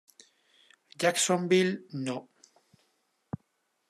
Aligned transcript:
Jacksonville 0.97 1.83
No. 1.93 2.27